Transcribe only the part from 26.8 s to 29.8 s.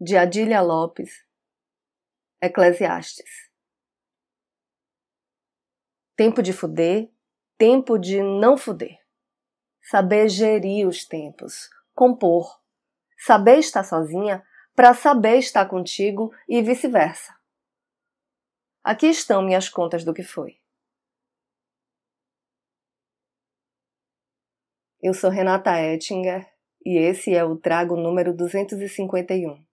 e esse é o trago número 251.